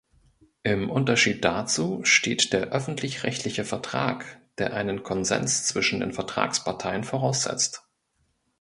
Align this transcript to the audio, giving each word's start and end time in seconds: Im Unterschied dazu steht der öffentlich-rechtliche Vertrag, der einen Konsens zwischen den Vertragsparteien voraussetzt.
Im 0.63 0.89
Unterschied 0.89 1.45
dazu 1.45 2.03
steht 2.05 2.53
der 2.53 2.69
öffentlich-rechtliche 2.71 3.63
Vertrag, 3.63 4.41
der 4.57 4.73
einen 4.73 5.03
Konsens 5.03 5.67
zwischen 5.67 5.99
den 5.99 6.11
Vertragsparteien 6.11 7.03
voraussetzt. 7.03 7.83